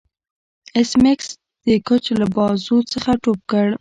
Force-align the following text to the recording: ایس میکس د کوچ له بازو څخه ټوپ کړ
ایس 0.75 0.91
میکس 1.03 1.27
د 1.65 1.67
کوچ 1.87 2.05
له 2.19 2.25
بازو 2.35 2.77
څخه 2.93 3.11
ټوپ 3.21 3.39
کړ 3.51 3.65